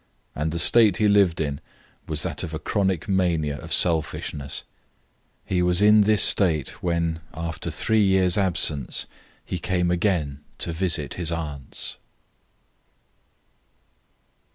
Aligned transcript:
And 0.33 0.51
the 0.51 0.57
state 0.57 0.97
he 0.97 1.07
lived 1.07 1.39
in 1.39 1.61
was 2.07 2.23
that 2.23 2.41
of 2.41 2.55
a 2.55 2.57
chronic 2.57 3.07
mania 3.07 3.59
of 3.59 3.71
selfishness. 3.71 4.63
He 5.45 5.61
was 5.61 5.79
in 5.79 6.01
this 6.01 6.23
state 6.23 6.81
when, 6.81 7.19
after 7.35 7.69
three 7.69 8.01
years' 8.01 8.35
absence, 8.35 9.05
he 9.45 9.59
came 9.59 9.91
again 9.91 10.39
to 10.57 10.73
visit 10.73 11.13
his 11.13 11.31
aunts. 11.31 11.97